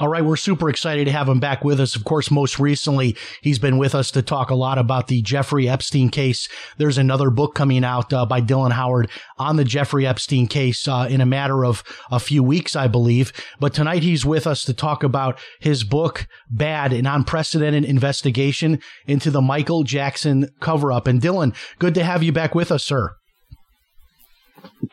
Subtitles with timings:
[0.00, 1.94] All right, we're super excited to have him back with us.
[1.94, 5.68] Of course, most recently, he's been with us to talk a lot about the Jeffrey
[5.68, 6.48] Epstein case.
[6.78, 11.06] There's another book coming out uh, by Dylan Howard on the Jeffrey Epstein case uh,
[11.10, 13.30] in a matter of a few weeks, I believe.
[13.60, 19.30] But tonight, he's with us to talk about his book, Bad, an unprecedented investigation into
[19.30, 21.08] the Michael Jackson cover up.
[21.08, 23.16] And Dylan, good to have you back with us, sir.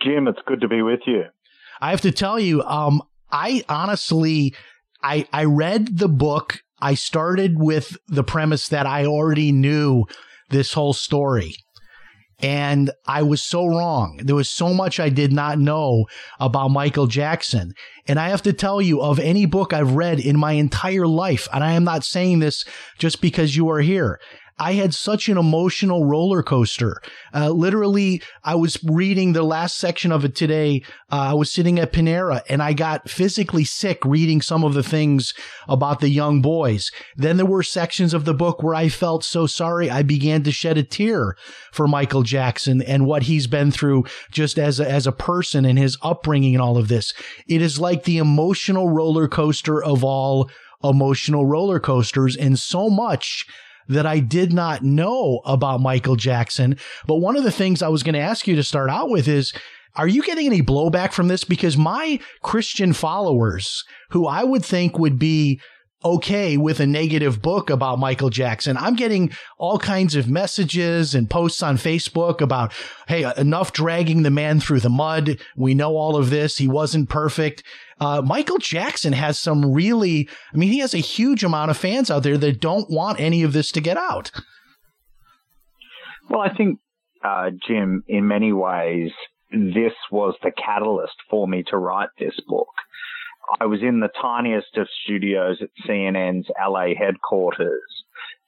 [0.02, 1.24] Jim, it's good to be with you.
[1.80, 4.54] I have to tell you, um, I honestly,
[5.04, 6.60] I, I read the book.
[6.82, 10.06] I started with the premise that I already knew
[10.50, 11.56] this whole story.
[12.40, 14.20] And I was so wrong.
[14.24, 16.06] There was so much I did not know
[16.40, 17.74] about Michael Jackson.
[18.08, 21.48] And I have to tell you, of any book I've read in my entire life,
[21.52, 22.64] and I am not saying this
[23.00, 24.20] just because you are here,
[24.60, 27.02] I had such an emotional roller coaster.
[27.34, 30.84] Uh, literally, I was reading the last section of it today.
[31.12, 34.84] Uh, I was sitting at Panera and I got physically sick reading some of the
[34.84, 35.34] things
[35.68, 36.92] about the young boys.
[37.16, 39.90] Then there were sections of the book where I felt so sorry.
[39.90, 41.36] I began to shed a tear
[41.72, 45.78] for Michael Jackson and what he's been through just as a, as a person and
[45.78, 47.14] his upbringing and all of this.
[47.48, 50.50] It is like the emotional roller coaster of all
[50.84, 53.46] emotional roller coasters and so much
[53.88, 56.78] that I did not know about Michael Jackson.
[57.06, 59.28] But one of the things I was going to ask you to start out with
[59.28, 59.54] is,
[59.96, 61.44] are you getting any blowback from this?
[61.44, 65.60] Because my Christian followers, who I would think would be
[66.06, 68.78] okay with a negative book about Michael Jackson.
[68.78, 72.72] I'm getting all kinds of messages and posts on Facebook about,
[73.08, 75.40] hey, enough dragging the man through the mud.
[75.56, 76.58] We know all of this.
[76.58, 77.64] He wasn't perfect.
[78.00, 82.12] Uh, Michael Jackson has some really, I mean, he has a huge amount of fans
[82.12, 84.32] out there that don't want any of this to get out.
[86.30, 86.80] Well, I think,
[87.24, 89.12] uh, Jim, in many ways,
[89.52, 92.68] this was the catalyst for me to write this book.
[93.60, 97.82] I was in the tiniest of studios at CNN's LA headquarters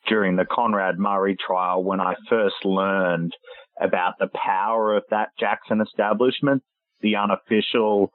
[0.08, 3.34] during the Conrad Murray trial when I first learned
[3.80, 6.64] about the power of that Jackson establishment,
[7.02, 8.12] the unofficial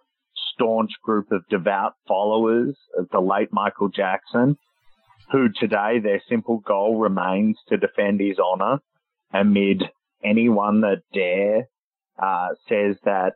[0.54, 4.56] staunch group of devout followers of the late Michael Jackson,
[5.31, 8.78] who today their simple goal remains to defend his honor
[9.32, 9.84] amid
[10.25, 11.69] anyone that dare
[12.22, 13.32] uh, says that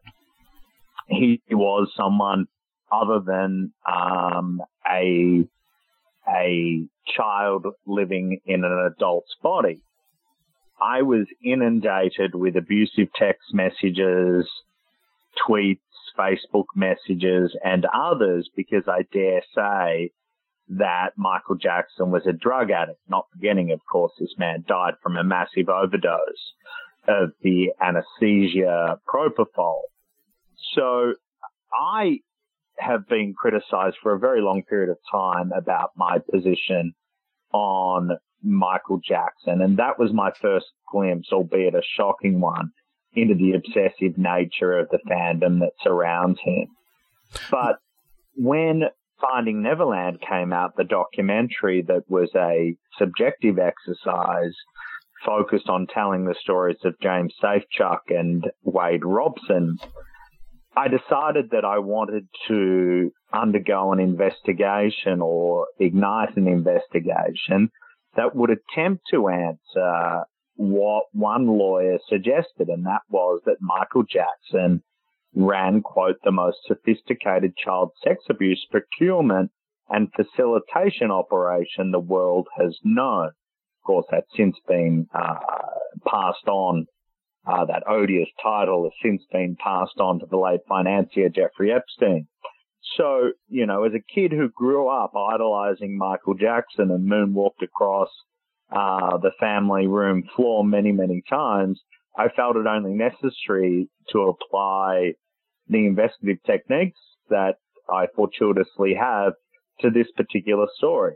[1.09, 2.47] he was someone
[2.91, 5.45] other than um, a
[6.29, 6.87] a
[7.17, 9.81] child living in an adult's body.
[10.81, 14.47] I was inundated with abusive text messages,
[15.49, 15.79] tweets,
[16.19, 20.11] Facebook messages, and others because I dare say
[20.71, 23.01] that Michael Jackson was a drug addict.
[23.09, 26.53] Not forgetting, of course, this man died from a massive overdose
[27.07, 29.81] of the anesthesia propofol.
[30.75, 31.15] So
[31.73, 32.19] I
[32.79, 36.93] have been criticized for a very long period of time about my position
[37.53, 38.11] on
[38.43, 39.63] Michael Jackson.
[39.63, 42.73] And that was my first glimpse, albeit a shocking one,
[43.23, 46.67] into the obsessive nature of the fandom that surrounds him.
[47.51, 47.77] But
[48.37, 48.85] when
[49.21, 54.55] Finding Neverland came out, the documentary that was a subjective exercise
[55.25, 59.79] focused on telling the stories of James Safechuck and Wade Robson,
[60.77, 67.71] I decided that I wanted to undergo an investigation or ignite an investigation
[68.15, 70.25] that would attempt to answer
[70.59, 74.83] what one lawyer suggested, and that was that Michael Jackson
[75.33, 79.53] ran, quote, the most sophisticated child sex abuse procurement
[79.89, 83.29] and facilitation operation the world has known.
[83.29, 85.37] Of course, that's since been uh,
[86.05, 86.87] passed on
[87.47, 92.27] uh, that odious title has since been passed on to the late financier Jeffrey Epstein.
[92.97, 98.09] So, you know, as a kid who grew up idolizing Michael Jackson and moonwalked across
[98.71, 101.81] uh, the family room floor many, many times,
[102.17, 105.13] I felt it only necessary to apply
[105.69, 106.99] the investigative techniques
[107.31, 107.57] that
[107.89, 109.35] I fortuitously have
[109.81, 111.15] to this particular story.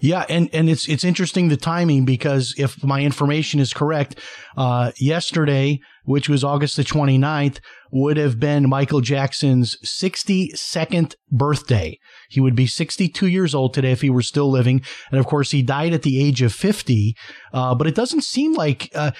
[0.00, 4.18] Yeah, and, and it's it's interesting the timing because if my information is correct,
[4.56, 7.58] uh, yesterday, which was August the 29th,
[7.90, 11.98] would have been Michael Jackson's 62nd birthday.
[12.30, 14.82] He would be 62 years old today if he were still living.
[15.10, 17.14] And of course, he died at the age of 50.
[17.52, 19.12] Uh, but it doesn't seem like uh,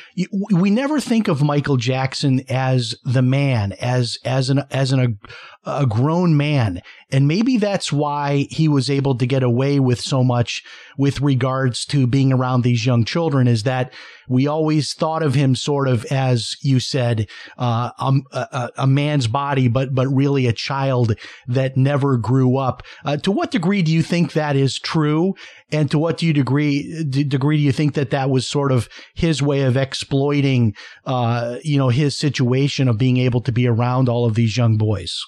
[0.50, 5.18] we never think of Michael Jackson as the man, as as an as an,
[5.64, 10.00] a, a grown man, and maybe that's why he was able to get away with
[10.00, 10.62] so much
[10.98, 13.48] with regards to being around these young children.
[13.48, 13.92] Is that
[14.28, 17.90] we always thought of him sort of as you said, uh,
[18.32, 21.14] a, a, man's body, but but really a child
[21.46, 22.82] that never grew up.
[23.04, 25.34] Uh, to what degree do you think that is true,
[25.70, 28.88] and to what do you degree degree do you think that that was sort of
[29.14, 34.08] his way of exploiting, uh, you know, his situation of being able to be around
[34.08, 35.18] all of these young boys?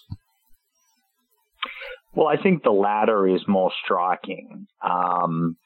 [2.14, 4.66] Well, I think the latter is more striking.
[4.82, 5.56] Um,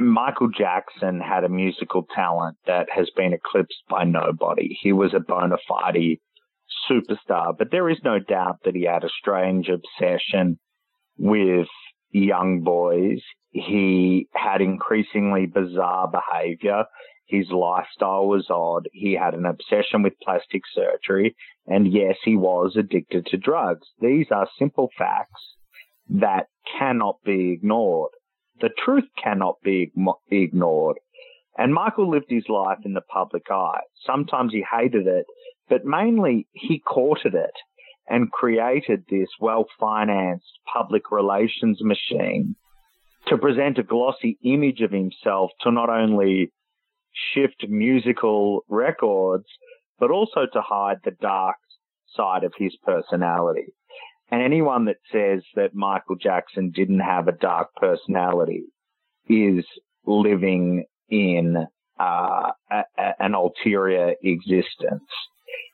[0.00, 4.76] Michael Jackson had a musical talent that has been eclipsed by nobody.
[4.80, 6.18] He was a bona fide
[6.90, 10.58] superstar, but there is no doubt that he had a strange obsession
[11.18, 11.68] with
[12.10, 13.20] young boys.
[13.50, 16.84] He had increasingly bizarre behavior.
[17.26, 18.88] His lifestyle was odd.
[18.92, 21.36] He had an obsession with plastic surgery.
[21.66, 23.86] And yes, he was addicted to drugs.
[24.00, 25.56] These are simple facts
[26.08, 26.48] that
[26.78, 28.10] cannot be ignored.
[28.62, 29.92] The truth cannot be
[30.30, 30.96] ignored.
[31.58, 33.80] And Michael lived his life in the public eye.
[34.06, 35.26] Sometimes he hated it,
[35.68, 37.54] but mainly he courted it
[38.08, 42.54] and created this well financed public relations machine
[43.26, 46.52] to present a glossy image of himself to not only
[47.12, 49.46] shift musical records,
[49.98, 51.56] but also to hide the dark
[52.16, 53.74] side of his personality.
[54.32, 58.64] And anyone that says that Michael Jackson didn't have a dark personality
[59.28, 59.62] is
[60.06, 61.66] living in
[62.00, 65.04] uh, a, a, an ulterior existence.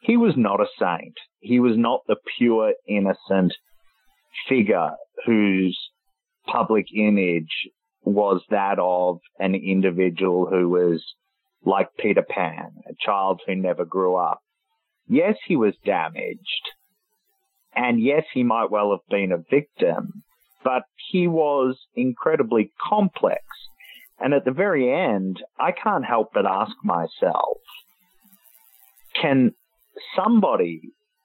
[0.03, 1.15] He was not a saint.
[1.39, 3.55] He was not the pure, innocent
[4.49, 4.91] figure
[5.25, 5.79] whose
[6.45, 7.69] public image
[8.03, 11.05] was that of an individual who was
[11.65, 14.41] like Peter Pan, a child who never grew up.
[15.07, 16.73] Yes, he was damaged
[17.75, 20.23] and yes, he might well have been a victim,
[20.65, 23.43] but he was incredibly complex.
[24.21, 27.59] And at the very end, I can't help but ask myself,
[29.21, 29.53] can
[30.17, 30.81] somebody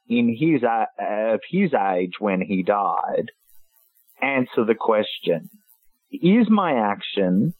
[0.07, 0.85] in his, uh,
[1.33, 3.31] of his age when he died
[4.21, 5.49] answer the question,
[6.11, 7.53] is my action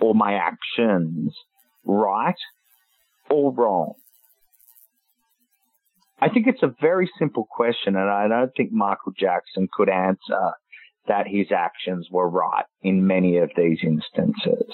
[0.00, 1.34] or my actions
[1.84, 2.38] right
[3.28, 3.94] or wrong?
[6.20, 10.52] I think it's a very simple question, and I don't think Michael Jackson could answer
[11.06, 14.64] that his actions were right in many of these instances.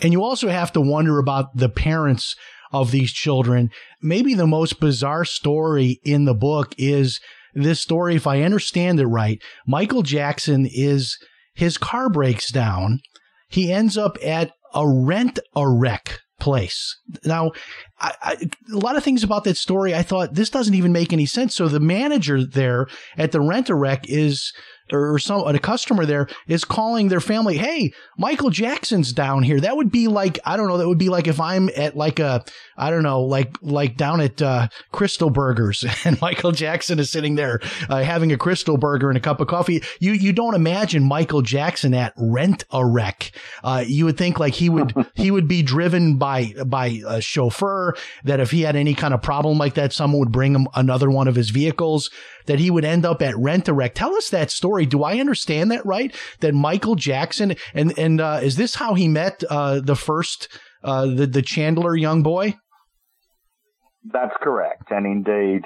[0.00, 2.36] And you also have to wonder about the parents
[2.72, 3.70] of these children.
[4.02, 7.20] Maybe the most bizarre story in the book is
[7.54, 11.18] this story, if I understand it right, Michael Jackson is
[11.54, 13.00] his car breaks down.
[13.48, 16.96] He ends up at a rent a wreck place.
[17.24, 17.52] Now,
[18.00, 21.12] I, I, a lot of things about that story, I thought this doesn't even make
[21.12, 21.54] any sense.
[21.54, 22.86] So the manager there
[23.16, 24.52] at the rent a wreck is
[24.92, 29.76] or some a customer there is calling their family, "Hey, Michael Jackson's down here." That
[29.76, 30.78] would be like I don't know.
[30.78, 32.44] That would be like if I'm at like a
[32.76, 37.34] I don't know, like like down at uh, Krystal Burgers and Michael Jackson is sitting
[37.34, 39.82] there uh, having a Krystal Burger and a cup of coffee.
[40.00, 43.32] You you don't imagine Michael Jackson at Rent a Wreck.
[43.62, 47.87] Uh, you would think like he would he would be driven by by a chauffeur.
[48.24, 51.10] That if he had any kind of problem like that, someone would bring him another
[51.10, 52.10] one of his vehicles
[52.46, 53.94] that he would end up at Rent a Wreck.
[53.94, 54.86] Tell us that story.
[54.86, 56.14] Do I understand that right?
[56.40, 60.48] That Michael Jackson and and uh, is this how he met uh, the first
[60.82, 62.54] uh, the the Chandler young boy?
[64.04, 65.62] That's correct, and indeed,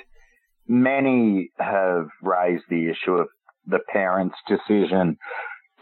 [0.66, 3.28] many have raised the issue of
[3.66, 5.16] the parents' decision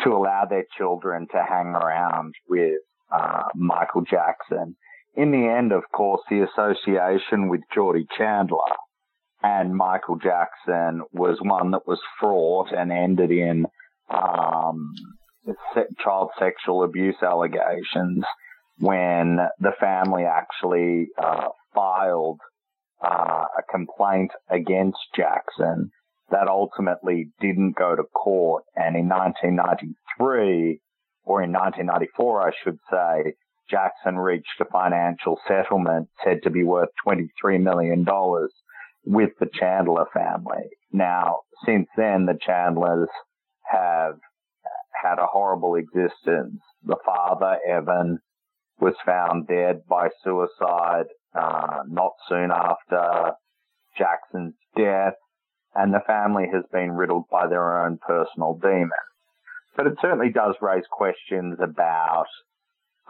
[0.04, 2.80] to allow their children to hang around with
[3.12, 4.76] uh, Michael Jackson.
[5.21, 8.73] In the end, of course, the association with Jordie Chandler
[9.43, 13.67] and Michael Jackson was one that was fraught and ended in
[14.09, 14.95] um,
[16.03, 18.25] child sexual abuse allegations
[18.79, 22.41] when the family actually uh, filed
[23.05, 25.91] uh, a complaint against Jackson
[26.31, 28.65] that ultimately didn't go to court.
[28.75, 30.81] And in 1993,
[31.25, 33.35] or in 1994, I should say,
[33.71, 38.05] Jackson reached a financial settlement said to be worth $23 million
[39.05, 40.69] with the Chandler family.
[40.93, 43.09] Now, since then, the Chandlers
[43.71, 44.15] have
[45.03, 46.61] had a horrible existence.
[46.85, 48.19] The father, Evan,
[48.81, 53.33] was found dead by suicide uh, not soon after
[53.97, 55.15] Jackson's death,
[55.75, 58.91] and the family has been riddled by their own personal demons.
[59.77, 62.27] But it certainly does raise questions about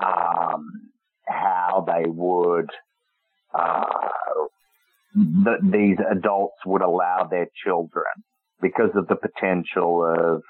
[0.02, 0.66] um,
[1.26, 2.70] how they would
[3.54, 3.84] uh,
[5.14, 8.04] that these adults would allow their children
[8.62, 10.42] because of the potential of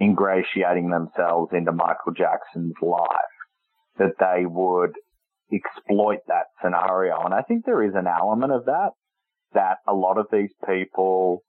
[0.00, 3.08] ingratiating themselves into Michael Jackson's life,
[3.98, 4.92] that they would
[5.52, 7.20] exploit that scenario.
[7.24, 8.90] And I think there is an element of that,
[9.54, 11.42] that a lot of these people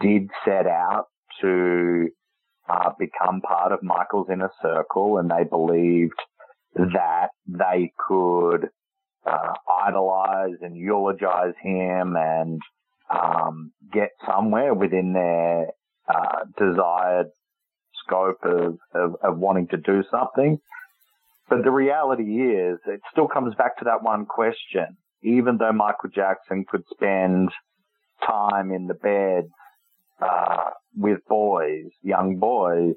[0.00, 1.06] did set out
[1.42, 2.08] to
[2.68, 6.18] uh, become part of Michael's inner circle and they believed
[6.76, 8.68] that they could
[9.26, 9.52] uh,
[9.86, 12.60] idolize and eulogize him and
[13.10, 15.68] um, get somewhere within their
[16.08, 17.26] uh, desired
[18.04, 20.58] scope of, of, of wanting to do something.
[21.48, 24.96] But the reality is, it still comes back to that one question.
[25.22, 27.50] Even though Michael Jackson could spend
[28.24, 29.44] time in the bed
[30.20, 32.94] uh, with boys, young boys,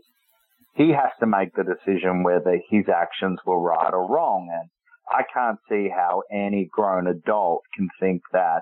[0.73, 4.49] he has to make the decision whether his actions were right or wrong.
[4.51, 4.69] And
[5.09, 8.61] I can't see how any grown adult can think that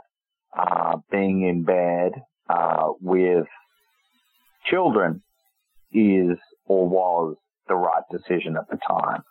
[0.58, 2.14] uh, being in bed
[2.50, 3.48] uh, with
[4.66, 5.22] children
[5.92, 7.36] is or was
[7.68, 9.24] the right decision at the time.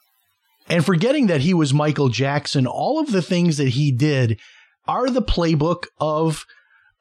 [0.69, 4.41] And forgetting that he was Michael Jackson, all of the things that he did
[4.87, 6.45] are the playbook of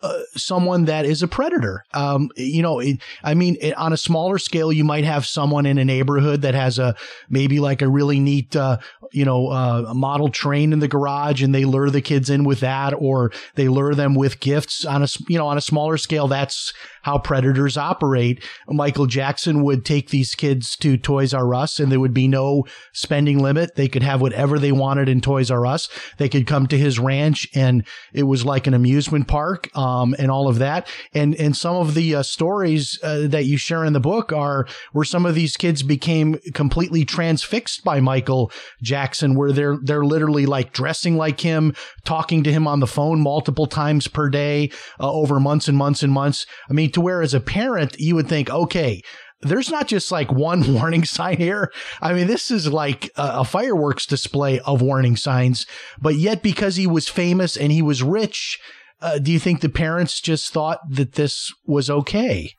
[0.05, 1.83] uh, someone that is a predator.
[1.93, 5.65] Um, you know, it, I mean, it, on a smaller scale, you might have someone
[5.65, 6.95] in a neighborhood that has a
[7.29, 8.77] maybe like a really neat, uh,
[9.11, 12.59] you know, uh, model train in the garage, and they lure the kids in with
[12.59, 14.85] that, or they lure them with gifts.
[14.85, 16.73] On a you know, on a smaller scale, that's
[17.05, 18.43] how predators operate.
[18.67, 22.65] Michael Jackson would take these kids to Toys R Us and there would be no
[22.93, 23.75] spending limit.
[23.75, 25.87] They could have whatever they wanted in Toys R Us.
[26.17, 29.85] They could come to his ranch and it was like an amusement park, um,
[30.17, 30.87] and all of that.
[31.13, 34.67] And, and some of the uh, stories uh, that you share in the book are
[34.91, 40.45] where some of these kids became completely transfixed by Michael Jackson, where they're, they're literally
[40.45, 41.73] like dressing like him,
[42.03, 46.03] talking to him on the phone multiple times per day, uh, over months and months
[46.03, 46.45] and months.
[46.69, 49.01] I mean, to where as a parent, you would think, okay,
[49.41, 51.71] there's not just like one warning sign here.
[52.01, 55.65] I mean, this is like a, a, fireworks display of warning signs.
[55.99, 58.59] But yet, because he was famous and he was rich,
[59.01, 62.51] uh, do you think the parents just thought that this was okay?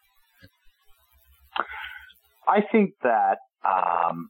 [2.49, 4.29] I think that, um,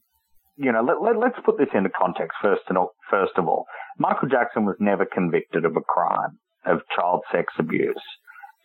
[0.56, 2.78] you know, let, let, let's put this into context first, and
[3.10, 3.66] first of all.
[3.98, 7.94] Michael Jackson was never convicted of a crime of child sex abuse.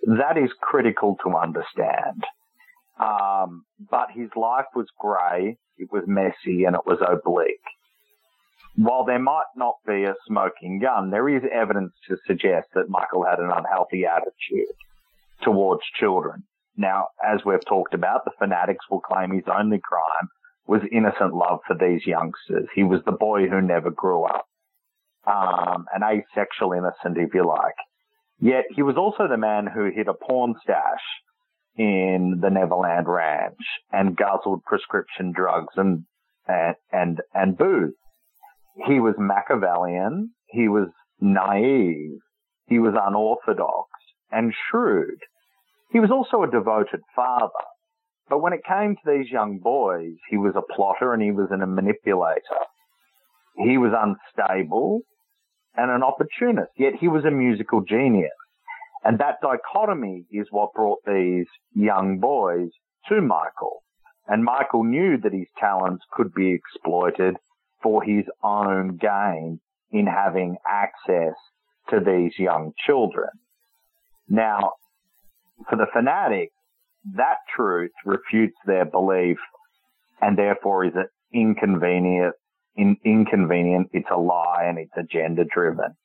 [0.06, 2.24] That is critical to understand.
[3.00, 7.60] Um, but his life was grey, it was messy, and it was oblique.
[8.76, 13.26] While there might not be a smoking gun, there is evidence to suggest that Michael
[13.26, 14.76] had an unhealthy attitude
[15.44, 16.44] towards children.
[16.78, 20.30] Now, as we've talked about, the fanatics will claim his only crime
[20.68, 22.70] was innocent love for these youngsters.
[22.74, 24.46] He was the boy who never grew up.
[25.28, 27.76] Um, an asexual innocent, if you like.
[28.40, 31.04] Yet he was also the man who hid a porn stash
[31.78, 33.60] in the Neverland Ranch
[33.92, 36.06] and guzzled prescription drugs and
[36.48, 37.94] and and, and booze.
[38.88, 40.32] He was Machiavellian.
[40.48, 40.88] He was
[41.20, 42.20] naive.
[42.68, 43.90] He was unorthodox
[44.32, 45.20] and shrewd.
[45.92, 47.52] He was also a devoted father.
[48.30, 51.50] But when it came to these young boys, he was a plotter and he was
[51.52, 52.62] a manipulator.
[53.58, 55.02] He was unstable
[55.76, 58.32] and an opportunist, yet he was a musical genius.
[59.04, 62.70] And that dichotomy is what brought these young boys
[63.10, 63.84] to Michael.
[64.28, 67.36] And Michael knew that his talents could be exploited
[67.82, 69.60] for his own gain
[69.92, 71.34] in having access
[71.90, 73.30] to these young children.
[74.30, 74.74] Now,
[75.70, 76.52] for the fanatic,
[77.16, 79.38] that truth refutes their belief
[80.22, 80.94] and therefore is
[81.34, 82.36] inconvenient
[82.76, 85.96] in, inconvenient, it's a lie, and it's agenda driven.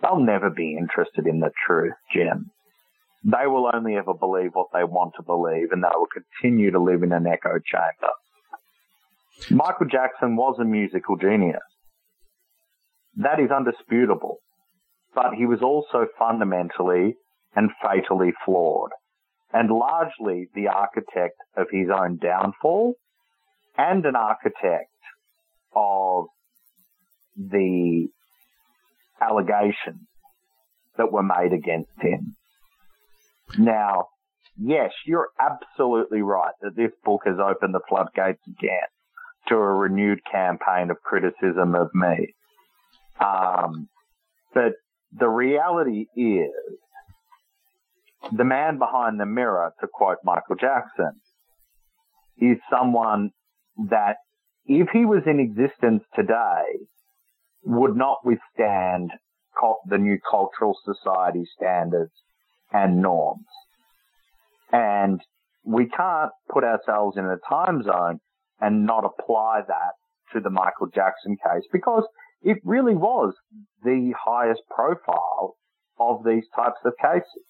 [0.00, 2.50] They'll never be interested in the truth, Jim.
[3.24, 6.82] They will only ever believe what they want to believe, and they will continue to
[6.82, 8.12] live in an echo chamber.
[9.50, 11.60] Michael Jackson was a musical genius.
[13.16, 14.38] That is undisputable.
[15.14, 17.16] But he was also fundamentally
[17.54, 18.90] and fatally flawed,
[19.52, 22.94] and largely the architect of his own downfall
[23.76, 24.88] and an architect
[25.74, 26.26] of
[27.36, 28.08] the
[29.20, 30.08] allegations
[30.96, 32.36] that were made against him.
[33.58, 34.06] Now,
[34.58, 38.88] yes, you're absolutely right that this book has opened the floodgates again
[39.52, 42.34] to a renewed campaign of criticism of me.
[43.20, 43.88] Um,
[44.54, 44.72] but
[45.12, 46.50] the reality is,
[48.36, 51.12] the man behind the mirror, to quote Michael Jackson,
[52.38, 53.30] is someone
[53.90, 54.16] that
[54.64, 56.64] if he was in existence today,
[57.64, 59.10] would not withstand
[59.86, 62.12] the new cultural society standards
[62.72, 63.46] and norms.
[64.72, 65.20] And
[65.64, 68.18] we can't put ourselves in a time zone
[68.62, 69.92] and not apply that
[70.32, 72.04] to the Michael Jackson case because
[72.40, 73.34] it really was
[73.82, 75.56] the highest profile
[76.00, 77.44] of these types of cases.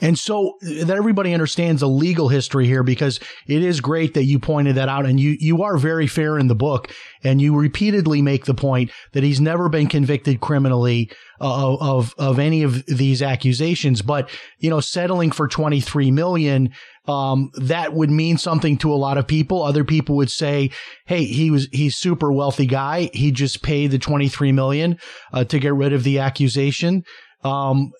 [0.00, 4.38] And so that everybody understands the legal history here, because it is great that you
[4.38, 6.92] pointed that out and you, you are very fair in the book
[7.24, 11.10] and you repeatedly make the point that he's never been convicted criminally
[11.40, 14.02] uh, of, of any of these accusations.
[14.02, 16.70] But, you know, settling for 23 million,
[17.08, 19.62] um, that would mean something to a lot of people.
[19.62, 20.70] Other people would say,
[21.06, 23.10] Hey, he was, he's super wealthy guy.
[23.12, 24.98] He just paid the 23 million,
[25.32, 27.04] uh, to get rid of the accusation.
[27.44, 27.92] Um,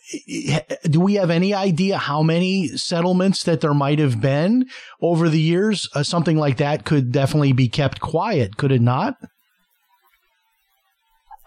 [0.84, 4.66] do we have any idea how many settlements that there might have been
[5.00, 5.88] over the years?
[5.94, 9.16] Uh, something like that could definitely be kept quiet, could it not?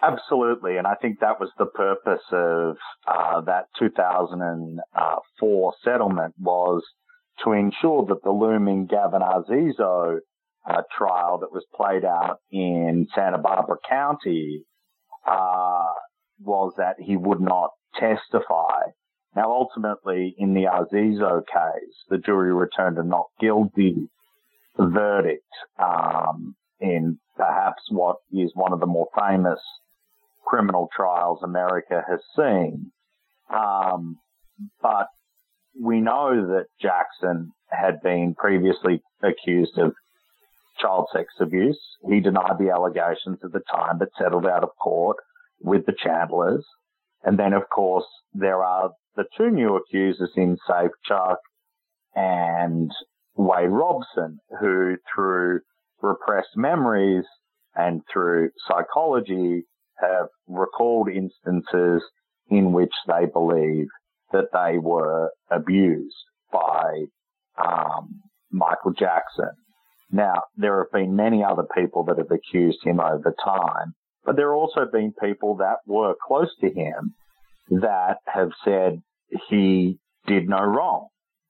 [0.03, 2.75] Absolutely, and I think that was the purpose of
[3.07, 6.83] uh, that 2004 settlement was
[7.43, 10.19] to ensure that the looming Gavin Arvizo
[10.69, 14.63] uh, trial that was played out in Santa Barbara County
[15.25, 15.87] uh,
[16.39, 18.91] was that he would not testify.
[19.35, 24.09] Now, ultimately, in the Arvizo case, the jury returned a not guilty
[24.77, 25.43] verdict
[25.77, 29.59] um, in perhaps what is one of the more famous
[30.45, 32.91] criminal trials America has seen.
[33.53, 34.17] Um,
[34.81, 35.07] but
[35.81, 39.93] we know that Jackson had been previously accused of
[40.79, 41.79] child sex abuse.
[42.09, 45.17] He denied the allegations at the time, but settled out of court
[45.59, 46.65] with the Chandlers.
[47.25, 51.39] And then, of course, there are the two new accusers in Safe Chuck
[52.13, 52.91] and
[53.35, 55.61] Wade Robson, who through
[56.01, 57.25] repressed memories
[57.75, 59.63] and through psychology
[59.97, 62.03] have recalled instances
[62.49, 63.87] in which they believe
[64.31, 66.15] that they were abused
[66.51, 67.05] by
[67.63, 69.51] um, Michael Jackson.
[70.11, 74.49] Now, there have been many other people that have accused him over time, but there
[74.49, 77.13] have also been people that were close to him
[77.69, 79.01] that have said
[79.49, 81.07] he did no wrong,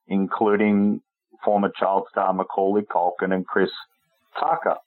[0.07, 1.01] including
[1.43, 3.69] former child star Macaulay Culkin and Chris
[4.39, 4.77] Tucker.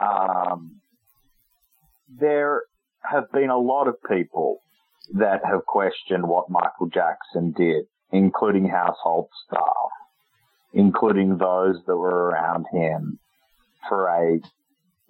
[0.00, 0.80] Um,
[2.08, 2.62] there
[3.02, 4.60] have been a lot of people
[5.14, 9.90] that have questioned what Michael Jackson did, including household staff,
[10.72, 13.18] including those that were around him
[13.88, 14.40] for a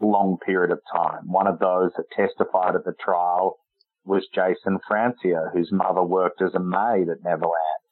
[0.00, 1.30] long period of time.
[1.30, 3.58] One of those that testified at the trial
[4.04, 7.82] was Jason Francia, whose mother worked as a maid at Neverland.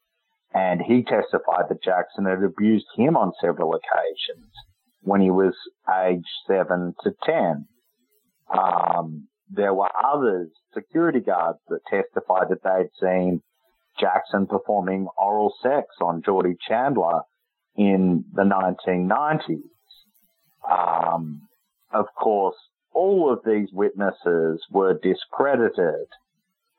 [0.55, 4.51] And he testified that Jackson had abused him on several occasions
[5.01, 5.55] when he was
[5.89, 7.67] aged seven to ten.
[8.57, 13.43] Um, there were others, security guards, that testified that they'd seen
[13.99, 17.23] Jackson performing oral sex on Jordie Chandler
[17.77, 19.61] in the 1990s.
[20.69, 21.43] Um,
[21.93, 22.57] of course,
[22.93, 26.07] all of these witnesses were discredited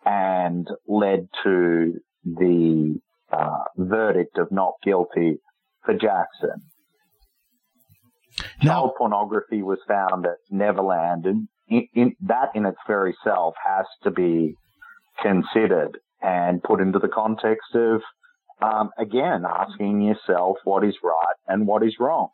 [0.06, 1.94] and led to
[2.24, 3.00] the
[3.32, 5.38] uh, verdict of not guilty
[5.86, 6.62] for Jackson.
[8.64, 13.56] Now, Child pornography was found at Neverland, and in, in, that in its very self
[13.66, 14.56] has to be
[15.22, 18.02] considered and put into the context of,
[18.62, 22.30] um, again, asking yourself what is right and what is wrong.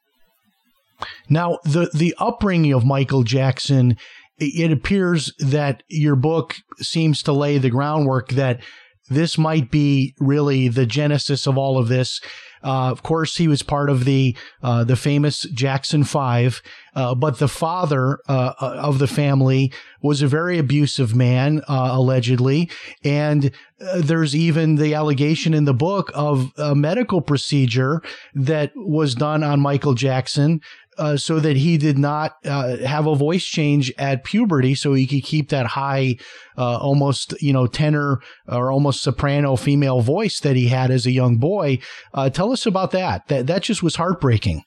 [1.29, 3.97] Now, the the upbringing of Michael Jackson,
[4.37, 8.61] it appears that your book seems to lay the groundwork that
[9.09, 12.21] this might be really the genesis of all of this.
[12.63, 16.61] Uh, of course, he was part of the uh, the famous Jackson Five,
[16.95, 21.89] uh, but the father uh, uh, of the family was a very abusive man, uh,
[21.91, 22.69] allegedly,
[23.03, 23.51] and
[23.97, 28.01] there's even the allegation in the book of a medical procedure
[28.33, 30.61] that was done on Michael Jackson
[30.97, 35.07] uh, so that he did not uh, have a voice change at puberty, so he
[35.07, 36.17] could keep that high,
[36.57, 41.11] uh, almost you know tenor or almost soprano female voice that he had as a
[41.11, 41.79] young boy.
[42.13, 43.27] Uh, tell us about that.
[43.27, 44.63] That that just was heartbreaking.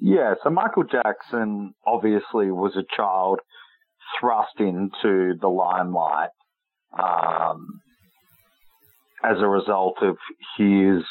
[0.00, 3.40] Yeah, so Michael Jackson obviously was a child
[4.20, 6.30] thrust into the limelight.
[6.96, 7.80] Um,
[9.24, 10.16] as a result of
[10.58, 11.02] his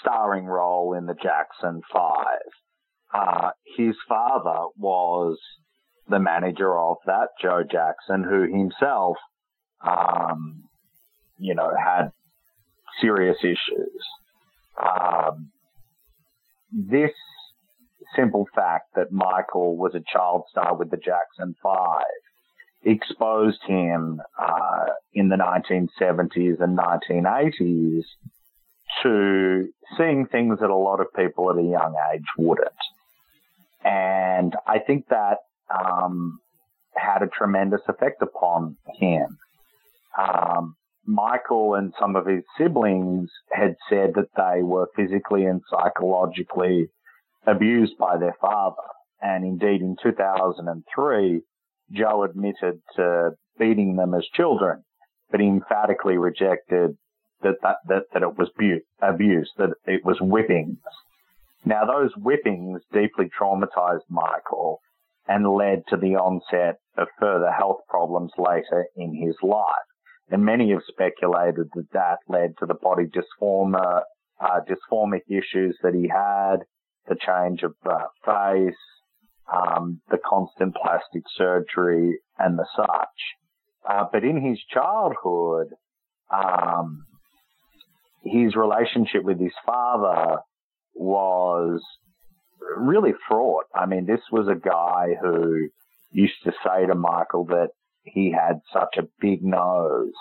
[0.00, 2.50] starring role in the Jackson Five.
[3.14, 5.38] Uh, his father was
[6.08, 9.16] the manager of that, Joe Jackson, who himself,
[9.86, 10.64] um,
[11.38, 12.10] you know, had
[13.00, 14.02] serious issues.
[14.82, 15.50] Um,
[16.72, 17.12] this
[18.16, 22.02] simple fact that Michael was a child star with the Jackson Five
[22.84, 28.02] exposed him uh, in the 1970s and 1980s
[29.02, 32.68] to seeing things that a lot of people at a young age wouldn't.
[33.84, 35.38] And I think that
[35.70, 36.38] um,
[36.96, 39.36] had a tremendous effect upon him.
[40.18, 46.88] Um, Michael and some of his siblings had said that they were physically and psychologically
[47.46, 48.76] abused by their father.
[49.20, 51.42] And indeed, in 2003,
[51.92, 54.82] Joe admitted to beating them as children,
[55.30, 56.96] but emphatically rejected
[57.42, 60.78] that, that, that, that it was bu- abuse, that it was whippings.
[61.64, 64.80] Now, those whippings deeply traumatized Michael
[65.26, 69.64] and led to the onset of further health problems later in his life.
[70.30, 74.02] And many have speculated that that led to the body dysforma,
[74.40, 76.64] uh, dysformic issues that he had,
[77.08, 78.74] the change of uh, face,
[79.52, 83.88] um, the constant plastic surgery and the such.
[83.88, 85.68] Uh, but in his childhood,
[86.32, 87.04] um,
[88.22, 90.38] his relationship with his father
[90.94, 91.80] was
[92.76, 93.64] really fraught.
[93.74, 95.68] I mean, this was a guy who
[96.12, 97.70] used to say to Michael that
[98.04, 100.12] he had such a big nose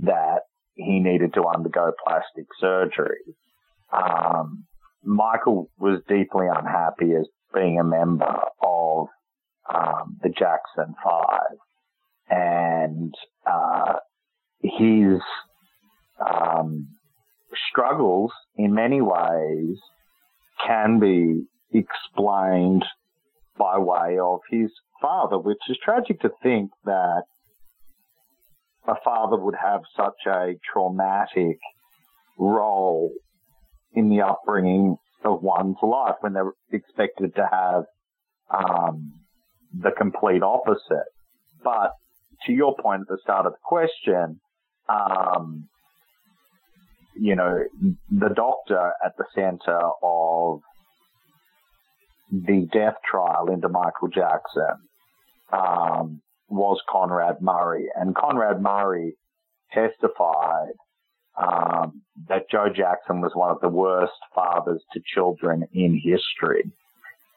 [0.00, 0.42] that
[0.74, 3.36] he needed to undergo plastic surgery.
[3.92, 4.64] Um,
[5.02, 9.08] Michael was deeply unhappy as being a member of
[9.72, 11.56] um, the Jackson Five,
[12.28, 13.14] and
[13.46, 13.94] uh,
[14.60, 15.20] his
[16.24, 16.88] um,
[17.70, 19.78] struggles in many ways
[20.66, 22.84] can be explained
[23.58, 27.22] by way of his father, which is tragic to think that
[28.86, 31.58] a father would have such a traumatic
[32.38, 33.12] role
[33.92, 37.84] in the upbringing of one's life when they're expected to have
[38.50, 39.12] um,
[39.76, 41.08] the complete opposite.
[41.62, 41.92] But
[42.46, 44.40] to your point at the start of the question,
[44.88, 45.68] um,
[47.20, 47.64] you know,
[48.10, 50.60] the doctor at the center of
[52.30, 54.88] the death trial into Michael Jackson
[55.52, 59.14] um, was Conrad Murray, and Conrad Murray
[59.72, 60.72] testified
[61.40, 66.70] um, that Joe Jackson was one of the worst fathers to children in history.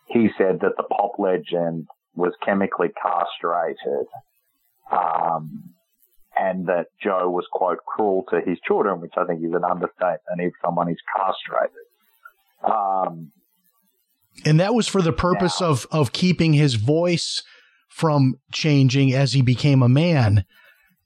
[0.07, 4.07] He said that the pop legend was chemically castrated,
[4.91, 5.73] um,
[6.41, 10.39] and that Joe was quote cruel to his children, which I think is an understatement
[10.39, 11.85] if someone is castrated.
[12.63, 13.31] Um,
[14.45, 17.43] and that was for the purpose now, of of keeping his voice
[17.89, 20.45] from changing as he became a man.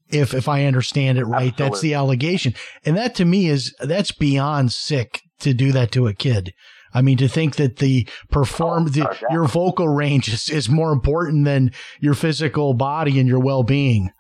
[0.10, 1.70] If if I understand it right, absolutely.
[1.70, 2.54] that's the allegation.
[2.86, 6.54] And that to me is that's beyond sick to do that to a kid.
[6.94, 10.94] I mean, to think that the perform, oh, the, your vocal range is, is more
[10.94, 14.12] important than your physical body and your well being.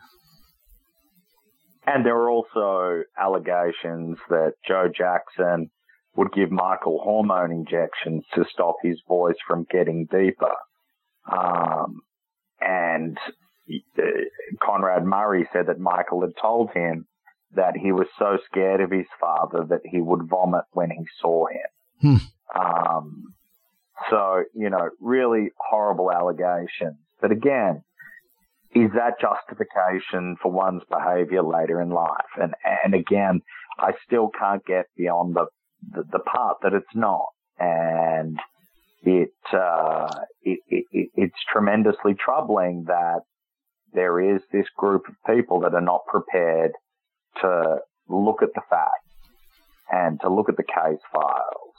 [1.85, 5.69] And there were also allegations that Joe Jackson
[6.15, 10.53] would give Michael hormone injections to stop his voice from getting deeper.
[11.31, 12.01] Um,
[12.59, 13.17] and
[13.97, 14.01] uh,
[14.61, 17.07] Conrad Murray said that Michael had told him
[17.55, 21.45] that he was so scared of his father that he would vomit when he saw
[21.47, 21.69] him.
[22.01, 22.59] Hmm.
[22.59, 23.33] Um,
[24.09, 26.97] so, you know, really horrible allegations.
[27.21, 27.83] But again,
[28.75, 32.31] is that justification for one's behavior later in life?
[32.39, 33.41] And, and again,
[33.79, 35.45] I still can't get beyond the
[35.91, 37.27] the, the part that it's not.
[37.59, 38.39] And
[39.03, 40.09] it, uh,
[40.41, 43.21] it, it, it's tremendously troubling that
[43.93, 46.71] there is this group of people that are not prepared
[47.41, 47.77] to
[48.09, 48.91] look at the facts
[49.91, 51.73] and to look at the case files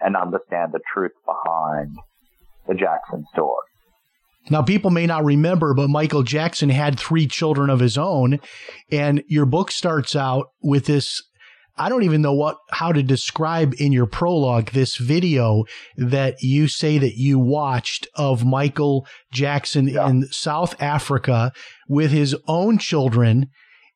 [0.00, 1.96] and understand the truth behind
[2.66, 3.71] the Jackson story.
[4.50, 8.40] Now, people may not remember, but Michael Jackson had three children of his own.
[8.90, 11.22] And your book starts out with this
[11.78, 15.64] I don't even know what how to describe in your prologue this video
[15.96, 20.08] that you say that you watched of Michael Jackson yeah.
[20.08, 21.52] in South Africa
[21.88, 23.48] with his own children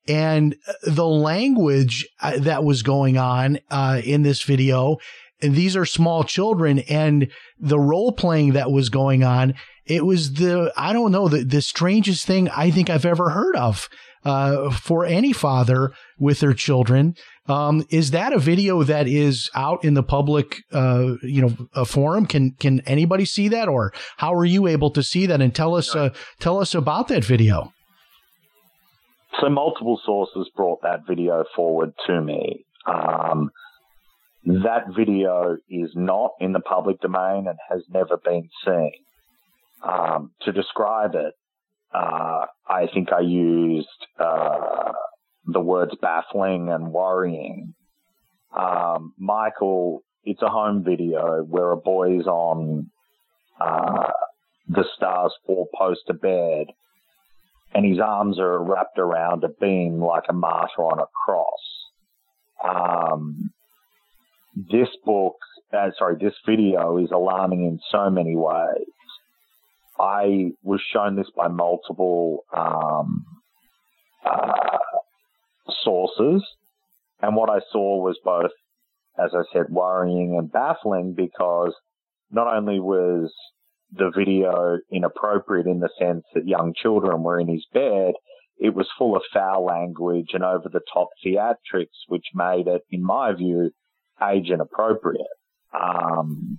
[0.08, 4.96] and the language uh, that was going on uh, in this video
[5.42, 9.54] and these are small children and the role playing that was going on
[9.86, 13.56] it was the i don't know the, the strangest thing i think i've ever heard
[13.56, 13.88] of
[14.26, 17.14] uh, for any father with their children.
[17.48, 21.84] Um, is that a video that is out in the public, uh, you know, a
[21.84, 22.26] forum?
[22.26, 25.40] Can can anybody see that, or how are you able to see that?
[25.40, 27.72] And tell us uh, tell us about that video.
[29.40, 32.64] So multiple sources brought that video forward to me.
[32.86, 33.50] Um,
[34.44, 38.92] that video is not in the public domain and has never been seen.
[39.86, 41.34] Um, to describe it,
[41.94, 44.92] uh, I think I used uh,
[45.44, 47.74] the words baffling and worrying.
[48.56, 52.90] Um, Michael, it's a home video where a boy's on
[53.60, 54.10] uh,
[54.68, 56.66] the Stars four poster bed
[57.74, 61.52] and his arms are wrapped around a beam like a martyr on a cross.
[62.64, 63.50] Um,
[64.56, 65.36] this book,
[65.72, 68.86] uh, sorry, this video is alarming in so many ways.
[69.98, 73.24] I was shown this by multiple um,
[74.24, 74.78] uh,
[75.82, 76.44] sources,
[77.22, 78.50] and what I saw was both,
[79.18, 81.74] as I said, worrying and baffling because
[82.30, 83.32] not only was
[83.92, 88.14] the video inappropriate in the sense that young children were in his bed,
[88.58, 93.02] it was full of foul language and over the top theatrics, which made it, in
[93.02, 93.70] my view,
[94.22, 95.26] age inappropriate.
[95.78, 96.58] Um,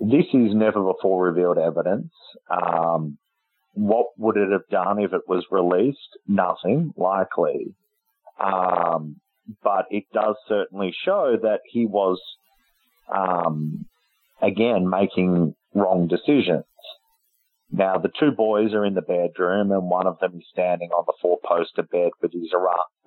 [0.00, 2.10] this is never before revealed evidence.
[2.50, 3.18] Um,
[3.74, 6.18] what would it have done if it was released?
[6.26, 7.74] Nothing, likely.
[8.38, 9.20] Um,
[9.62, 12.18] but it does certainly show that he was,
[13.14, 13.86] um,
[14.40, 16.64] again, making wrong decisions.
[17.70, 21.04] Now, the two boys are in the bedroom, and one of them is standing on
[21.06, 22.50] the four poster bed with his,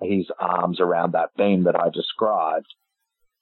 [0.00, 2.72] his arms around that beam that I described.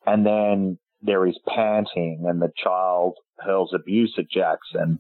[0.04, 4.98] And then there is panting and the child hurls abuse at Jackson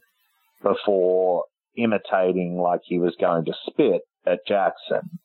[0.62, 1.44] before
[1.76, 5.18] imitating like he was going to spit at Jackson.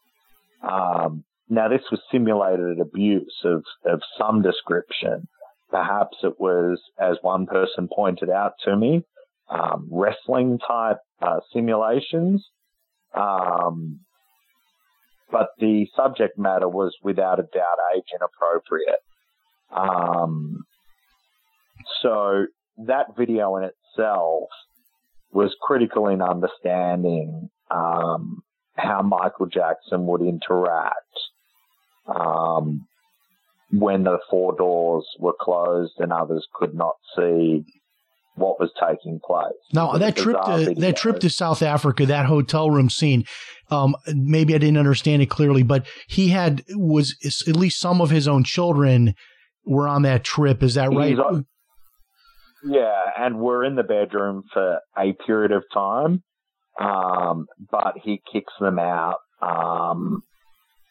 [0.61, 5.27] Um, now this was simulated abuse of, of some description.
[5.69, 9.03] Perhaps it was, as one person pointed out to me,
[9.49, 12.45] um, wrestling type uh, simulations.
[13.13, 13.99] Um,
[15.31, 18.99] but the subject matter was without a doubt age inappropriate.
[19.75, 20.63] Um,
[22.01, 22.45] so
[22.85, 24.49] that video in itself
[25.31, 28.41] was critical in understanding um,
[28.75, 30.95] how Michael Jackson would interact
[32.07, 32.87] um,
[33.71, 37.65] when the four doors were closed and others could not see
[38.35, 39.53] what was taking place.
[39.73, 43.25] Now that trip to that trip to South Africa, that hotel room scene,
[43.71, 47.15] um, maybe I didn't understand it clearly, but he had was
[47.47, 49.15] at least some of his own children
[49.65, 50.61] were on that trip.
[50.63, 51.17] Is that right?
[52.63, 56.23] Yeah, and we're in the bedroom for a period of time,
[56.79, 60.21] um, but he kicks them out um,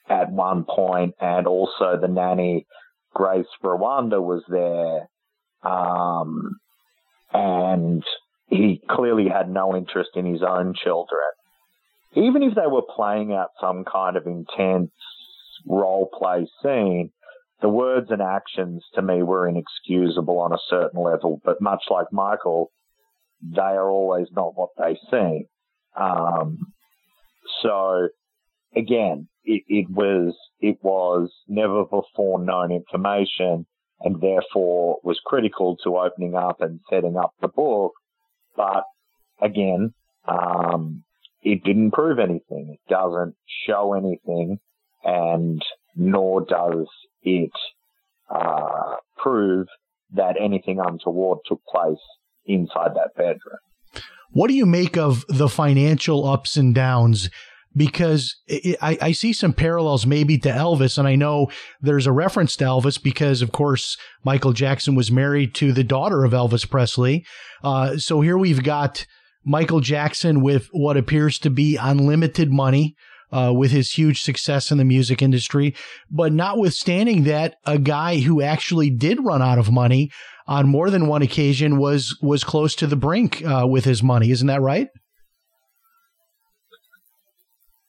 [0.09, 2.67] at one point, and also the nanny
[3.15, 5.09] Grace Rwaramba was there,
[5.63, 6.59] um,
[7.33, 8.03] and
[8.49, 11.21] he clearly had no interest in his own children.
[12.15, 14.93] Even if they were playing out some kind of intense
[15.67, 17.11] role play scene,
[17.61, 22.13] the words and actions to me were inexcusable on a certain level, but much like
[22.13, 22.71] Michael,
[23.43, 25.47] they are always not what they seem.
[25.99, 26.59] Um,
[27.63, 28.09] so
[28.75, 33.67] again, it, it, was, it was never before known information
[34.01, 37.93] and therefore was critical to opening up and setting up the book.
[38.55, 38.85] But
[39.41, 39.95] again,
[40.29, 41.05] um,
[41.43, 42.77] it didn't prove anything.
[42.77, 43.35] It doesn't
[43.67, 44.59] show anything
[45.05, 45.63] and
[45.95, 46.87] nor does
[47.27, 47.51] it
[48.31, 49.67] uh, prove
[50.15, 51.99] that anything untoward took place
[52.47, 53.59] inside that bedroom.
[54.31, 57.29] What do you make of the financial ups and downs?
[57.77, 61.49] Because it, I, I, see some parallels maybe to Elvis, and I know
[61.81, 66.25] there's a reference to Elvis because, of course, Michael Jackson was married to the daughter
[66.25, 67.27] of Elvis Presley.
[67.63, 69.05] Uh, so here we've got
[69.45, 72.97] Michael Jackson with what appears to be unlimited money
[73.33, 75.75] uh, with his huge success in the music industry.
[76.11, 80.11] But notwithstanding that, a guy who actually did run out of money
[80.47, 84.31] on more than one occasion was was close to the brink uh, with his money.
[84.31, 84.89] Isn't that right?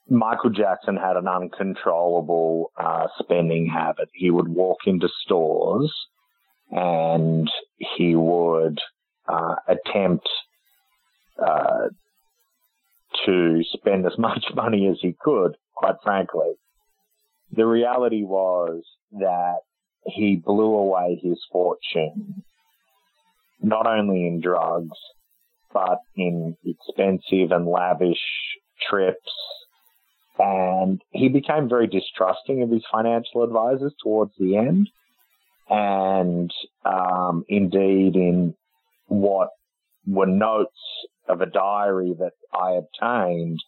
[0.09, 4.09] Michael Jackson had an uncontrollable uh, spending habit.
[4.13, 5.93] He would walk into stores
[6.71, 8.79] and he would
[9.27, 10.27] uh, attempt
[11.45, 11.89] uh,
[13.25, 16.53] to spend as much money as he could, quite frankly.
[17.55, 19.59] The reality was that
[20.05, 22.43] he blew away his fortune,
[23.61, 24.97] not only in drugs,
[25.73, 28.21] but in expensive and lavish
[28.89, 29.31] trips,
[30.39, 34.89] And he became very distrusting of his financial advisors towards the end.
[35.69, 36.51] And
[36.85, 38.55] um, indeed, in
[39.07, 39.49] what
[40.07, 40.79] were notes
[41.27, 43.59] of a diary that I obtained,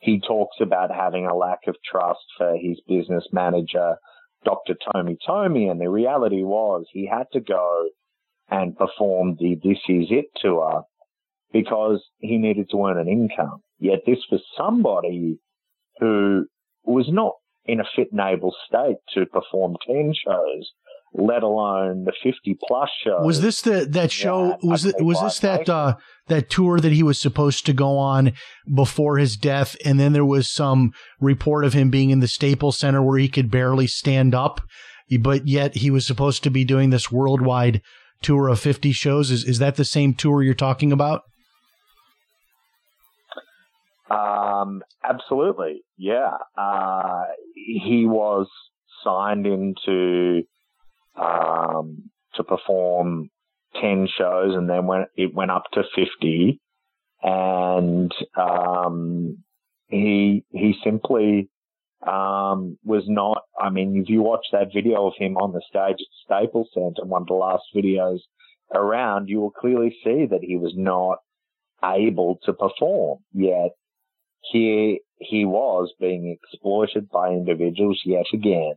[0.00, 3.96] he talks about having a lack of trust for his business manager,
[4.44, 4.74] Dr.
[4.74, 5.70] Tohme Tohme.
[5.70, 7.88] And the reality was he had to go
[8.50, 10.84] and perform the This Is It tour
[11.52, 13.60] because he needed to earn an income.
[13.78, 15.38] Yet this was somebody
[16.00, 16.46] who
[16.84, 20.70] was not in a fit and able state to perform 10 shows,
[21.14, 23.20] let alone the 50 plus show.
[23.22, 25.94] Was this the, that show, was it, was this that, uh,
[26.26, 28.32] that tour that he was supposed to go on
[28.74, 29.76] before his death?
[29.84, 33.28] And then there was some report of him being in the Staples Center where he
[33.28, 34.60] could barely stand up,
[35.20, 37.80] but yet he was supposed to be doing this worldwide
[38.20, 39.30] tour of 50 shows.
[39.30, 41.22] Is, is that the same tour you're talking about?
[44.10, 45.82] Um, absolutely.
[45.96, 46.38] Yeah.
[46.56, 47.24] Uh,
[47.54, 48.48] he was
[49.04, 50.42] signed into,
[51.16, 53.30] um, to perform
[53.80, 56.60] 10 shows and then when it went up to 50
[57.22, 59.38] and, um,
[59.88, 61.48] he, he simply,
[62.06, 65.96] um, was not, I mean, if you watch that video of him on the stage
[66.00, 68.18] at Staples Center, one of the last videos
[68.74, 71.18] around, you will clearly see that he was not
[71.82, 73.20] able to perform.
[73.32, 73.72] Yet
[74.52, 78.74] here he was being exploited by individuals yet again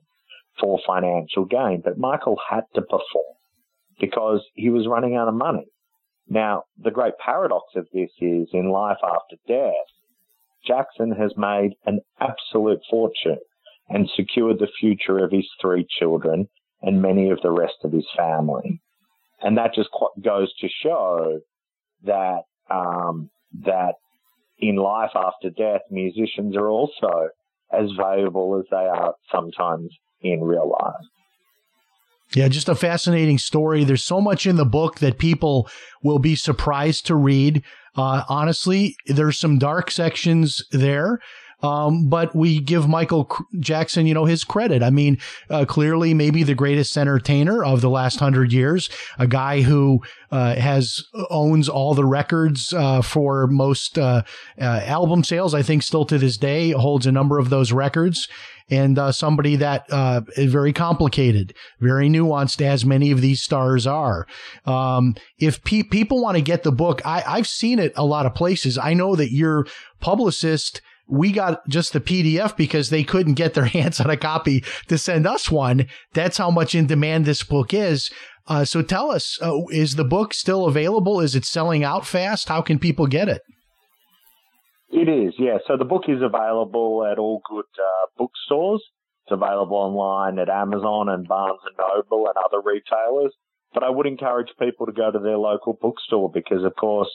[0.59, 1.81] for financial gain.
[1.83, 3.35] But Michael had to perform
[3.99, 5.65] because he was running out of money.
[6.29, 9.73] Now, the great paradox of this is in life after death,
[10.65, 13.37] Jackson has made an absolute fortune
[13.89, 16.47] and secured the future of his three children
[16.81, 18.81] and many of the rest of his family.
[19.41, 19.89] And that just
[20.21, 21.39] goes to show
[22.03, 23.29] that, um,
[23.63, 23.93] that
[24.59, 27.29] in life after death, musicians are also
[27.71, 31.05] as valuable as they are sometimes in real life.
[32.35, 33.83] Yeah, just a fascinating story.
[33.83, 35.69] There's so much in the book that people
[36.03, 37.63] will be surprised to read.
[37.95, 41.19] Uh, honestly, there's some dark sections there.
[41.63, 44.83] Um, but we give Michael Jackson, you know, his credit.
[44.83, 45.17] I mean,
[45.49, 50.53] uh, clearly maybe the greatest entertainer of the last hundred years, a guy who uh,
[50.55, 54.21] has owns all the records uh, for most uh,
[54.61, 55.55] uh, album sales.
[55.55, 58.27] I think still to this day holds a number of those records
[58.69, 63.87] and uh, somebody that uh, is very complicated, very nuanced, as many of these stars
[63.87, 64.27] are.
[64.65, 68.25] Um, if pe- people want to get the book, I- I've seen it a lot
[68.25, 68.77] of places.
[68.77, 69.65] I know that your
[70.01, 74.63] publicist we got just the PDF because they couldn't get their hands on a copy
[74.87, 75.87] to send us one.
[76.13, 78.11] That's how much in demand this book is.
[78.47, 81.19] Uh, so tell us, uh, is the book still available?
[81.19, 82.47] Is it selling out fast?
[82.47, 83.41] How can people get it?
[84.89, 85.57] It is, yeah.
[85.67, 88.81] So the book is available at all good uh, bookstores.
[89.25, 93.33] It's available online at Amazon and Barnes and Noble and other retailers.
[93.73, 97.09] But I would encourage people to go to their local bookstore because, of course,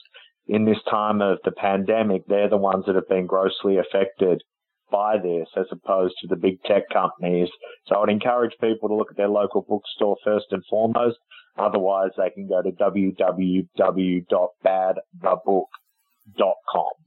[0.46, 4.42] in this time of the pandemic, they're the ones that have been grossly affected
[4.90, 7.48] by this as opposed to the big tech companies.
[7.86, 11.18] So I would encourage people to look at their local bookstore first and foremost.
[11.58, 15.66] Otherwise, they can go to www.badthebook.com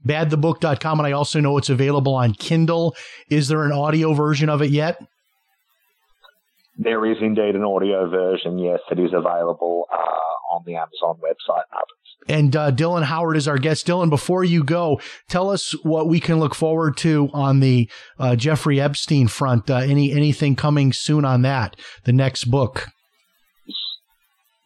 [0.06, 1.00] badthebook.com.
[1.00, 2.96] And I also know it's available on Kindle.
[3.30, 5.00] Is there an audio version of it yet?
[6.78, 9.98] There is indeed an audio version, yes, that is available uh,
[10.52, 12.06] on the Amazon website and others.
[12.28, 13.86] And uh, Dylan Howard is our guest.
[13.86, 18.36] Dylan, before you go, tell us what we can look forward to on the uh,
[18.36, 19.70] Jeffrey Epstein front.
[19.70, 21.76] Uh, any anything coming soon on that?
[22.06, 22.88] The next book.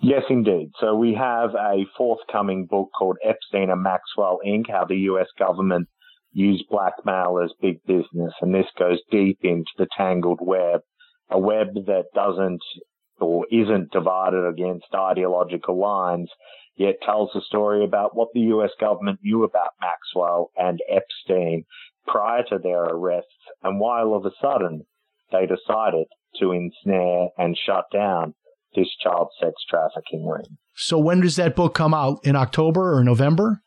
[0.02, 0.72] Yes, indeed.
[0.80, 4.70] So we have a forthcoming book called Epstein and Maxwell Inc.
[4.70, 5.28] How the U.S.
[5.38, 5.90] government
[6.32, 8.34] used blackmail as big business.
[8.42, 10.82] And this goes deep into the tangled web,
[11.30, 12.62] a web that doesn't
[13.20, 16.30] or isn't divided against ideological lines,
[16.76, 18.72] yet tells a story about what the U.S.
[18.80, 21.66] government knew about Maxwell and Epstein
[22.08, 23.30] prior to their arrests
[23.64, 24.86] and why all of a sudden
[25.32, 26.08] they decided
[26.40, 28.34] to ensnare and shut down
[28.76, 30.58] this child sex trafficking ring.
[30.76, 32.20] So when does that book come out?
[32.24, 33.62] In October or November?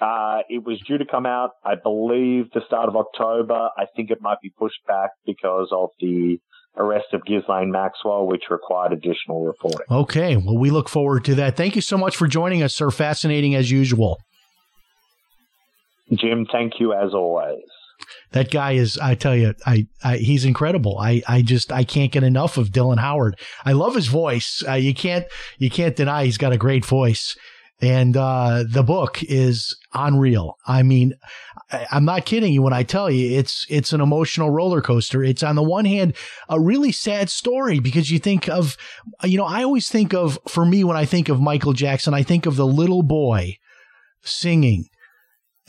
[0.00, 3.68] Uh, it was due to come out, I believe, the start of October.
[3.76, 6.38] I think it might be pushed back because of the
[6.76, 9.86] arrest of Ghislaine Maxwell, which required additional reporting.
[9.90, 10.36] Okay.
[10.36, 11.56] Well, we look forward to that.
[11.56, 12.90] Thank you so much for joining us, sir.
[12.90, 14.18] Fascinating as usual.
[16.12, 17.62] Jim, thank you as always
[18.32, 22.12] that guy is i tell you I, I, he's incredible i i just i can't
[22.12, 25.26] get enough of dylan howard i love his voice uh, you can't
[25.58, 27.36] you can't deny he's got a great voice
[27.82, 30.56] And uh, the book is unreal.
[30.66, 31.14] I mean,
[31.72, 35.24] I, I'm not kidding you when I tell you it's it's an emotional roller coaster.
[35.24, 36.14] It's on the one hand
[36.48, 38.76] a really sad story because you think of,
[39.24, 42.22] you know, I always think of for me when I think of Michael Jackson, I
[42.22, 43.58] think of the little boy
[44.22, 44.88] singing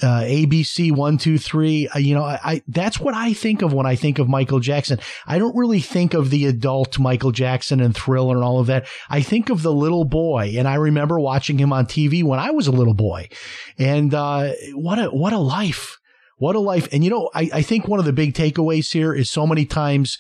[0.02, 1.88] uh, ABC one two three.
[1.88, 4.60] Uh, you know, I, I, that's what I think of when I think of Michael
[4.60, 5.00] Jackson.
[5.28, 8.88] I don't really think of the adult Michael Jackson and Thriller and all of that.
[9.10, 12.52] I think of the little boy, and I remember watching him on TV when I
[12.52, 13.30] was a little boy.
[13.78, 16.00] And uh, what a what a life,
[16.38, 16.88] what a life.
[16.92, 19.66] And you know, I, I think one of the big takeaways here is so many
[19.66, 20.18] times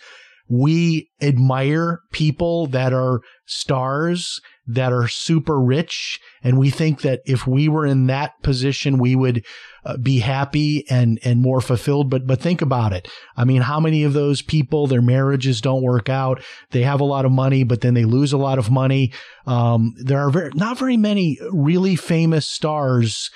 [0.49, 6.19] we admire people that are stars that are super rich.
[6.41, 9.45] And we think that if we were in that position, we would
[9.85, 12.09] uh, be happy and, and more fulfilled.
[12.09, 13.09] But, but think about it.
[13.35, 16.41] I mean, how many of those people, their marriages don't work out.
[16.71, 19.11] They have a lot of money, but then they lose a lot of money.
[19.45, 23.29] Um, there are very, not very many really famous stars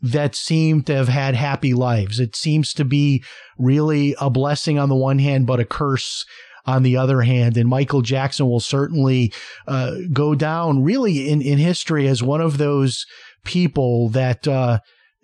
[0.00, 2.20] that seem to have had happy lives.
[2.20, 3.24] It seems to be
[3.58, 6.24] really a blessing on the one hand, but a curse
[6.68, 7.56] on the other hand.
[7.56, 9.32] And Michael Jackson will certainly
[9.66, 13.06] uh, go down really in, in history as one of those
[13.44, 14.80] people that uh,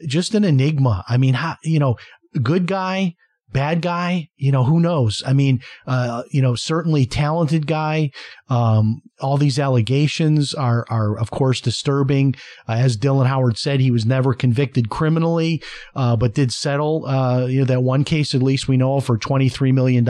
[0.06, 1.04] just an enigma.
[1.06, 1.96] I mean, how, you know,
[2.42, 3.14] good guy,
[3.52, 5.22] bad guy, you know, who knows?
[5.26, 8.10] I mean, uh, you know, certainly talented guy.
[8.48, 12.34] Um, all these allegations are, are of course disturbing.
[12.68, 15.62] Uh, as Dylan Howard said, he was never convicted criminally,
[15.96, 19.16] uh, but did settle, uh, you know, that one case at least we know for
[19.16, 20.06] $23 million.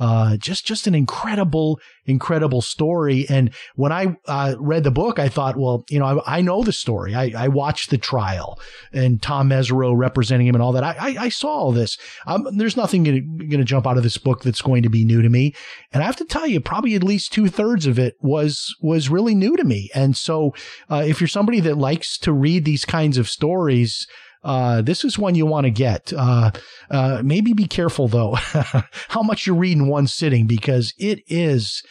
[0.00, 3.26] Uh, just, just an incredible, incredible story.
[3.28, 6.64] And when I uh, read the book, I thought, well, you know, I, I know
[6.64, 7.14] the story.
[7.14, 8.58] I, I, watched the trial
[8.92, 10.82] and Tom Mesereau representing him and all that.
[10.82, 11.96] I, I, I saw all this.
[12.26, 15.22] Um, there's nothing going to jump out of this book that's going to be new
[15.22, 15.54] to me.
[15.92, 19.08] And I have to tell you, probably at least two thirds of it was was
[19.08, 19.90] really new to me.
[19.94, 20.54] And so,
[20.90, 24.06] uh, if you're somebody that likes to read these kinds of stories,
[24.44, 26.12] uh, this is one you want to get.
[26.16, 26.52] Uh,
[26.90, 28.34] uh, maybe be careful though,
[29.08, 31.82] how much you read in one sitting because it is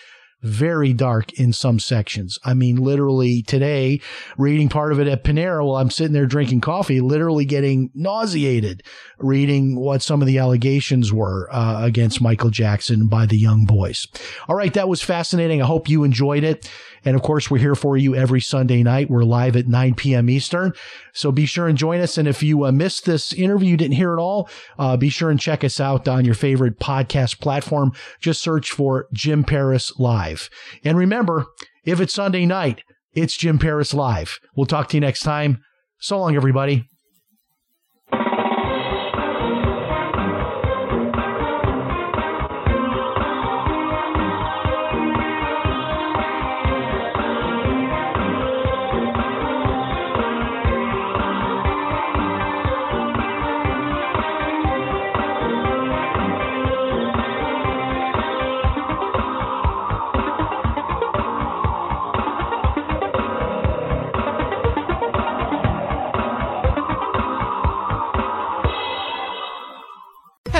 [0.46, 2.40] very dark in some sections.
[2.44, 4.02] I mean, literally today,
[4.38, 8.84] reading part of it at Panera while I'm sitting there drinking coffee, literally getting nauseated
[9.20, 14.08] reading what some of the allegations were uh, against Michael Jackson by the young boys.
[14.48, 15.62] All right, that was fascinating.
[15.62, 16.70] I hope you enjoyed it.
[17.04, 19.10] And of course, we're here for you every Sunday night.
[19.10, 20.30] We're live at 9 p.m.
[20.30, 20.74] Eastern.
[21.14, 22.18] So be sure and join us.
[22.18, 25.40] And if you uh, missed this interview, didn't hear it all, uh, be sure and
[25.40, 27.94] check us out on your favorite podcast platform.
[28.20, 30.35] Just search for Jim Paris Live.
[30.84, 31.46] And remember,
[31.84, 32.84] if it's Sunday night,
[33.14, 34.40] it's Jim Paris Live.
[34.56, 35.62] We'll talk to you next time.
[36.00, 36.90] So long, everybody.